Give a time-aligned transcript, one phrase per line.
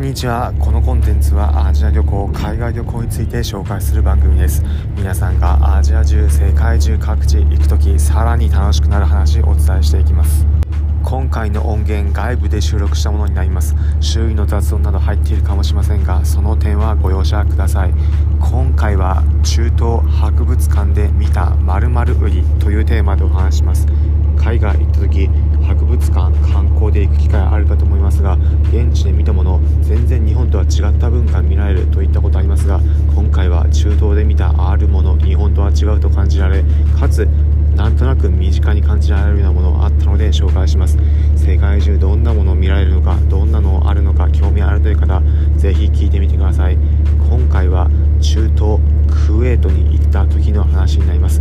[0.00, 0.54] んにちは。
[0.58, 4.62] このコンテンツはアジア旅行海外旅行について紹介する番組です。
[4.96, 10.46] 皆さんがアジア中世界中各地行く時さらに楽しくなる話お伝えしていきます。
[11.04, 13.76] 今回の音源外部で収録したものになります。
[14.00, 17.92] 周囲の雑音など入っているかもしれませんがその点はご容赦ください。
[18.40, 23.86] 今回は中東博物館で見た〇〇売りというテーマでお話します。
[24.40, 25.28] 海外行った時
[25.62, 28.38] 博物館観光で行く機会あるかと思いますが
[28.72, 32.80] 現地で見たもの全然日本とは違った文化見られるといったことありますが
[33.14, 36.64] 今回は中東で見たあるもの日本とは違うと感じられ
[36.98, 37.28] かつ
[37.76, 40.98] なんとなく身近に感じられるようなものがあったので紹介します。
[41.36, 45.22] 世界中どんなものを見られるのかどんなのあるのか興味あるという方
[45.56, 46.76] ぜひ聞いてみてください。
[47.30, 47.88] 今回は
[48.20, 48.80] 中東
[49.26, 51.40] クウェートに行った時の話になります。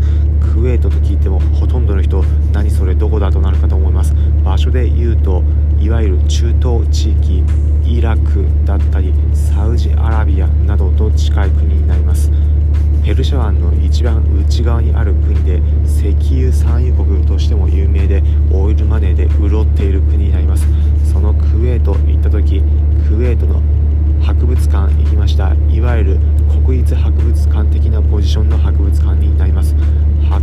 [4.79, 5.43] で言うと
[5.81, 7.43] いわゆる中東地域
[7.85, 12.31] イラクだったりサウジアラビアなどと近い国になります。
[13.03, 18.21] ペルシャ湾の一番内側にある国で石油産油国としても有名で
[18.53, 20.65] オイルマネーで潤っている国になります。
[21.11, 22.61] そのクウェートに行った時
[23.07, 23.61] クウェートの
[24.21, 25.55] 博物館行きました。
[25.73, 26.19] いわゆる
[26.65, 29.75] 国立博物館的なポジションの博物館になります。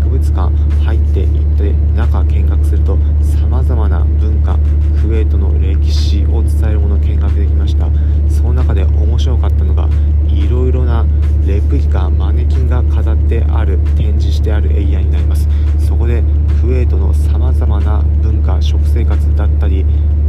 [0.06, 0.50] 博物館
[0.84, 2.96] 入っていって中見学すると
[3.40, 4.56] 様々な文化
[5.00, 7.88] クウェートの歴史を伝えるものを見学できました。
[8.30, 9.88] その中で面白かったのが
[10.28, 11.04] いろいろな
[11.46, 15.48] レプリカマネキンが飾ってある展示してあるエリアになります。
[15.78, 16.22] そこで
[16.60, 19.84] クウェートの様々な文化食生活だったり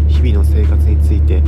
[0.08, 1.42] 日々の生活について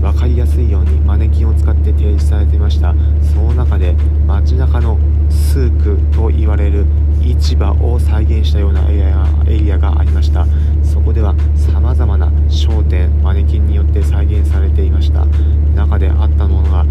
[0.00, 2.94] 分かりやすいようにマネキンを使って提示されていました。
[3.22, 3.94] その中で
[4.26, 4.98] 街中の
[5.30, 6.86] スークと言われる
[7.30, 10.46] 市場を再現したようなエリアがありました。
[10.82, 15.26] そこでは様々な商店マネキンによって再現されていました。
[15.74, 16.84] 中であったものが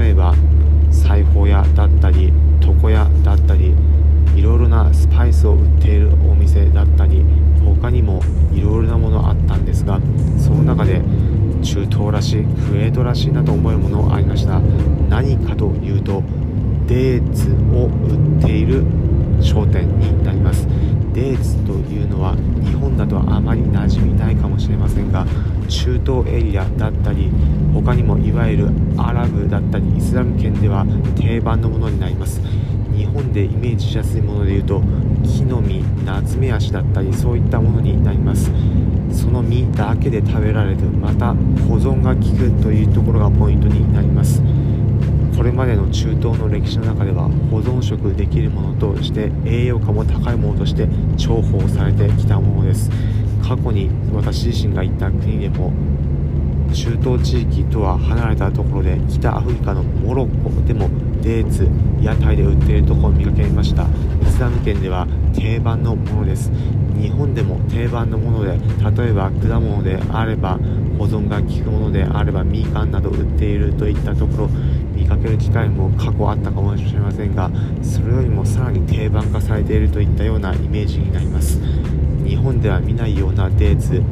[0.00, 0.34] 例えば
[0.90, 3.74] 裁縫屋だったり床屋だったり
[4.36, 7.24] いろいろなスパイスを売っているお店だったり
[7.64, 8.20] 他にも
[8.52, 10.00] いろいろなものあったんですが
[10.38, 11.02] その中で
[11.62, 14.60] 中東らしいクウェートらしいなと思えるものありました。
[24.52, 25.26] もしれませんが
[25.68, 27.30] 中東エリアだったり
[27.72, 28.68] 他にもいわゆる
[28.98, 30.86] アラブだったりイスラム圏では
[31.16, 32.40] 定番のものになります。
[32.94, 34.82] 日本でイメージしやすいものでいうと
[35.24, 38.52] 木の実ナツメ足だったりそういったものになります。
[39.10, 41.34] その実だけで食べられるまた
[41.68, 44.42] 保存が効くというところがポイントになります。
[45.36, 50.86] これまでの中東の歴史の中では保存食できるものとして栄養価も高いものとして
[51.16, 52.90] 重宝されてきたものです。
[53.56, 55.74] 過去に私自身が行った国でも
[56.72, 60.88] 中東地域とは離れたところで北アフリカのモロッコでも
[61.20, 61.68] デーツ
[62.00, 63.82] 屋台で売っているところを見かけました。
[63.82, 63.86] イ
[64.30, 66.50] スラム圏では定番のものです。
[66.98, 68.52] 日本でも定番のもので
[69.02, 70.58] 例えば果物であれば
[70.98, 74.50] 保存が効くものであればみかんなど売っているといったところ。
[74.94, 77.50] 見かける機会も過去あったかもしれませんが
[77.82, 81.60] それよりもさらに定番化されているといったようなイメージになります。
[82.24, 84.02] 日本では見ないようなデーツ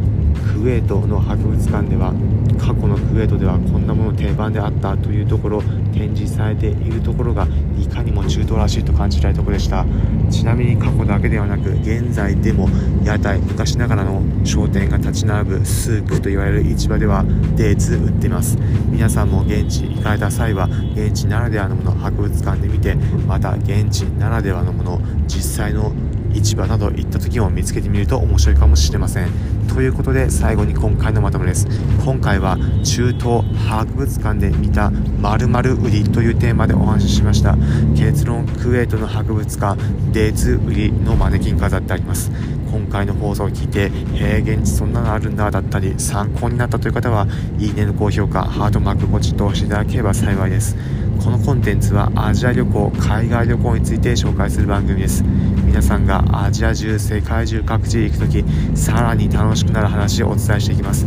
[0.52, 2.12] クウェートの博物館では
[2.58, 5.62] 過去のクウェートではこんなもの定番であったというところ
[6.00, 7.46] 展示されているところが
[7.78, 9.84] いかにも中東らしいと感じたいところでした。
[10.30, 12.68] ちなみに過去だけではなく現在でも
[13.04, 17.24] 屋台昔ながらの商店が立ち並ぶスークと言われる市場では
[17.56, 18.56] デーツ売っています。
[18.88, 22.94] 皆さんも現地行かれた際は現地ならではのものを博物館で見て
[23.26, 25.92] また現地ならではのものを実際の
[26.32, 29.28] 市場など行った時も見つけてみると面白いかもしれません。
[29.68, 31.66] ということで最後に今回のまとめです。
[32.04, 37.56] 今回は中東博物館で見た〇〇売りというテーマでお話ししました。
[37.96, 42.30] 結論クウェートの博物館デーツ売りのマネキン飾ってあります。
[42.70, 47.26] 今回の放送を聞いて、えー、現地そんなのあるんだだったり参考になったという方は
[47.58, 50.76] いいねの高評価ハートマークポチッと押していただければ幸いです。
[51.24, 55.24] このコンテンツはアジア旅行海外旅行について紹介する番組です。
[55.70, 58.44] 皆さんがアジア中世界中各地へ行く時
[58.74, 61.06] さらに楽しくなる話をお伝えしていきます。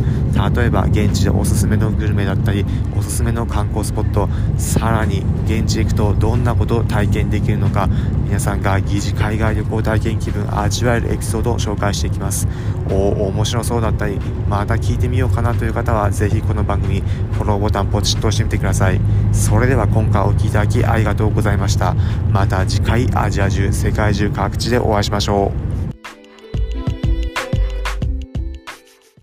[0.55, 2.65] 例えば現地でおすすめのグルメだったり
[2.97, 7.87] おすすめの観光スポットさらに現地へ行くとどんなことを体験できるのか
[8.23, 12.47] 皆さんが疑似海外旅行体験気分味わえるエピソードを紹介していきます。
[12.89, 14.19] おお面白そうだったり
[14.49, 17.01] また聞いてみようかなという方はぜひこの番組
[17.33, 18.99] フォローボタンポチッと押してみてください。
[19.33, 21.95] それでは今回お聴きいただきありがとうございました。
[22.31, 25.72] また次回アジア中世界中各地でお会いしましょう。